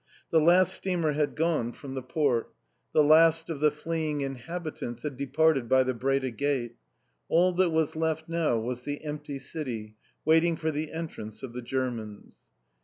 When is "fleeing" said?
3.69-4.21